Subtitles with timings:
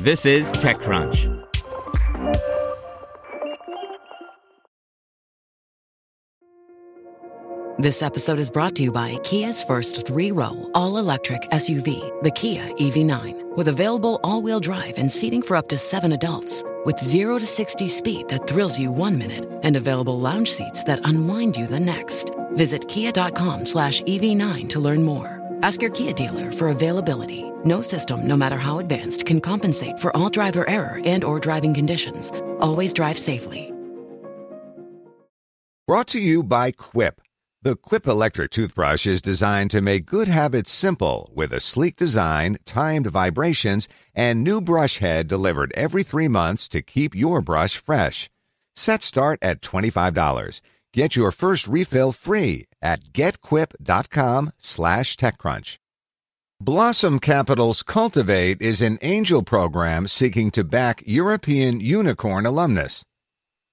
[0.00, 1.32] This is TechCrunch.
[7.78, 12.30] This episode is brought to you by Kia's first three row, all electric SUV, the
[12.30, 16.62] Kia EV9, with available all wheel drive and seating for up to seven adults.
[16.84, 21.00] With 0 to 60 speed that thrills you one minute and available lounge seats that
[21.04, 22.30] unwind you the next.
[22.52, 25.35] Visit kia.com slash EV9 to learn more.
[25.62, 27.44] Ask your Kia dealer for availability.
[27.64, 31.74] No system, no matter how advanced, can compensate for all driver error and or driving
[31.74, 32.32] conditions.
[32.60, 33.72] Always drive safely.
[35.86, 37.20] Brought to you by Quip.
[37.62, 42.58] The Quip electric toothbrush is designed to make good habits simple with a sleek design,
[42.64, 48.28] timed vibrations, and new brush head delivered every three months to keep your brush fresh.
[48.74, 50.60] Set start at $25.
[50.92, 55.78] Get your first refill free at getquip.com slash techcrunch.
[56.60, 63.02] Blossom Capital's Cultivate is an angel program seeking to back European unicorn alumnus.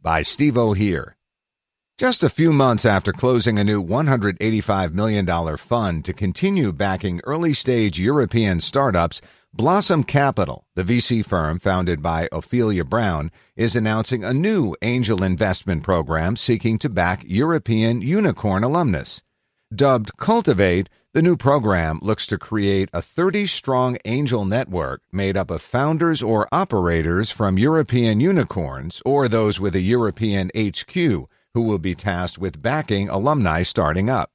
[0.00, 1.14] By Steve O'Hear.
[1.98, 7.52] Just a few months after closing a new $185 million fund to continue backing early
[7.52, 9.20] stage European startups,
[9.54, 15.82] Blossom Capital, the VC firm founded by Ophelia Brown, is announcing a new angel investment
[15.82, 19.22] program seeking to back European unicorn alumnus.
[19.74, 25.50] Dubbed Cultivate, the new program looks to create a 30 strong angel network made up
[25.50, 31.78] of founders or operators from European unicorns or those with a European HQ who will
[31.78, 34.30] be tasked with backing alumni starting up.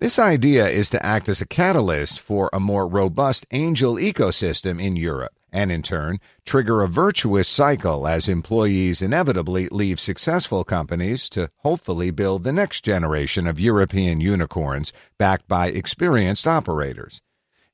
[0.00, 4.94] This idea is to act as a catalyst for a more robust angel ecosystem in
[4.94, 11.50] Europe and in turn trigger a virtuous cycle as employees inevitably leave successful companies to
[11.64, 17.20] hopefully build the next generation of European unicorns backed by experienced operators.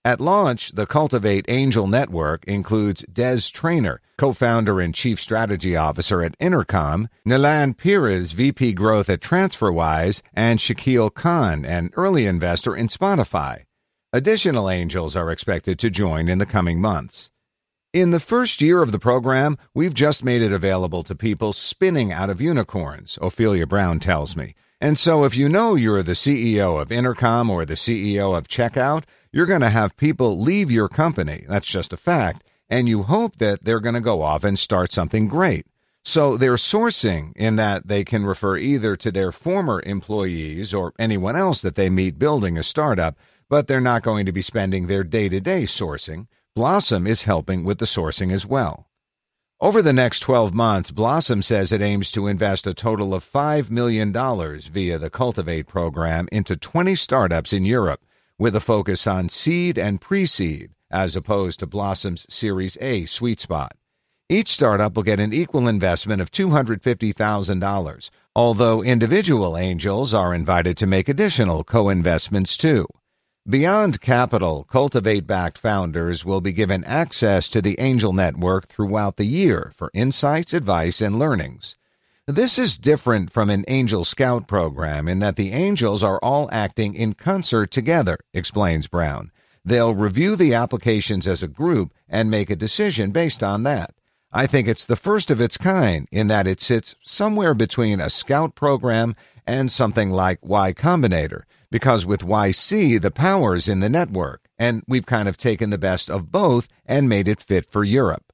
[0.06, 6.36] At launch, the Cultivate Angel Network includes Des Traynor, co-founder and chief strategy officer at
[6.38, 13.62] Intercom, Nilan Peiris, VP growth at TransferWise, and Shakil Khan, an early investor in Spotify.
[14.12, 17.30] Additional angels are expected to join in the coming months.
[17.94, 22.12] In the first year of the program, we've just made it available to people spinning
[22.12, 24.54] out of unicorns, Ophelia Brown tells me.
[24.84, 29.04] And so if you know you're the CEO of Intercom or the CEO of Checkout,
[29.32, 31.46] you're going to have people leave your company.
[31.48, 32.44] That's just a fact.
[32.68, 35.64] And you hope that they're going to go off and start something great.
[36.04, 41.34] So they're sourcing in that they can refer either to their former employees or anyone
[41.34, 43.16] else that they meet building a startup,
[43.48, 46.26] but they're not going to be spending their day to day sourcing.
[46.54, 48.86] Blossom is helping with the sourcing as well.
[49.60, 53.70] Over the next 12 months, Blossom says it aims to invest a total of $5
[53.70, 58.04] million via the Cultivate program into 20 startups in Europe
[58.36, 63.38] with a focus on seed and pre seed, as opposed to Blossom's Series A sweet
[63.38, 63.76] spot.
[64.28, 70.86] Each startup will get an equal investment of $250,000, although individual angels are invited to
[70.86, 72.86] make additional co investments too.
[73.46, 79.26] Beyond capital, Cultivate backed founders will be given access to the angel network throughout the
[79.26, 81.76] year for insights, advice, and learnings.
[82.26, 86.94] This is different from an Angel Scout program in that the angels are all acting
[86.94, 89.30] in concert together, explains Brown.
[89.62, 93.92] They'll review the applications as a group and make a decision based on that.
[94.36, 98.10] I think it's the first of its kind in that it sits somewhere between a
[98.10, 99.14] scout program
[99.46, 105.06] and something like Y Combinator, because with YC, the power's in the network, and we've
[105.06, 108.32] kind of taken the best of both and made it fit for Europe.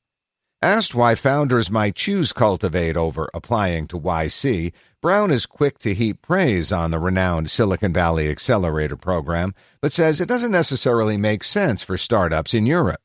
[0.62, 4.72] Asked why founders might choose Cultivate over applying to YC,
[5.02, 10.18] Brown is quick to heap praise on the renowned Silicon Valley Accelerator program, but says
[10.18, 13.02] it doesn't necessarily make sense for startups in Europe.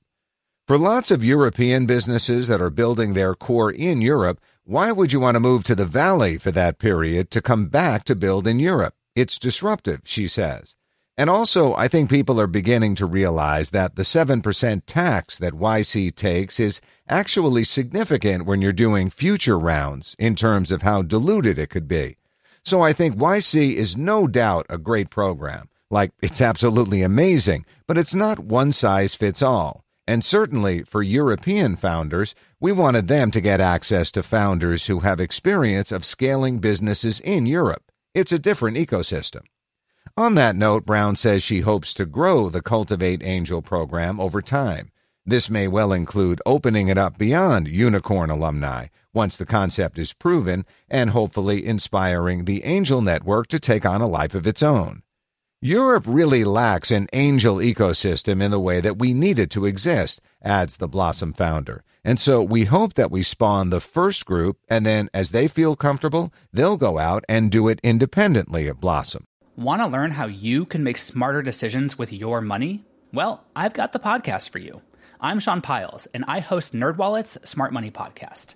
[0.67, 5.19] For lots of European businesses that are building their core in Europe, why would you
[5.19, 8.57] want to move to the Valley for that period to come back to build in
[8.57, 8.95] Europe?
[9.15, 10.75] It's disruptive, she says.
[11.19, 16.15] And also, I think people are beginning to realize that the 7% tax that YC
[16.15, 21.69] takes is actually significant when you're doing future rounds in terms of how diluted it
[21.69, 22.17] could be.
[22.63, 25.69] So I think YC is no doubt a great program.
[25.91, 29.84] Like, it's absolutely amazing, but it's not one size fits all.
[30.07, 35.19] And certainly for European founders, we wanted them to get access to founders who have
[35.19, 37.91] experience of scaling businesses in Europe.
[38.13, 39.41] It's a different ecosystem.
[40.15, 44.91] On that note, Brown says she hopes to grow the Cultivate Angel program over time.
[45.25, 50.65] This may well include opening it up beyond unicorn alumni once the concept is proven
[50.87, 55.01] and hopefully inspiring the Angel Network to take on a life of its own.
[55.61, 60.19] Europe really lacks an angel ecosystem in the way that we need it to exist,
[60.43, 61.83] adds the Blossom founder.
[62.03, 65.77] And so we hope that we spawn the first group, and then as they feel
[65.77, 69.27] comfortable, they'll go out and do it independently of Blossom.
[69.55, 72.83] Want to learn how you can make smarter decisions with your money?
[73.13, 74.81] Well, I've got the podcast for you.
[75.21, 78.55] I'm Sean Pyles, and I host NerdWallet's Smart Money Podcast.